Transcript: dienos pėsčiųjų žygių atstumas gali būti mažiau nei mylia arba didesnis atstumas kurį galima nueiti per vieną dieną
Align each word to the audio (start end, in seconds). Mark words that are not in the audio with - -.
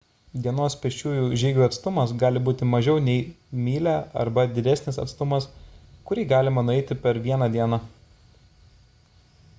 dienos 0.45 0.75
pėsčiųjų 0.83 1.25
žygių 1.41 1.65
atstumas 1.65 2.13
gali 2.23 2.41
būti 2.47 2.69
mažiau 2.71 3.03
nei 3.09 3.19
mylia 3.67 3.93
arba 4.23 4.47
didesnis 4.57 4.99
atstumas 5.05 5.49
kurį 6.09 6.27
galima 6.35 6.67
nueiti 6.71 7.01
per 7.07 7.23
vieną 7.29 7.53
dieną 7.59 7.83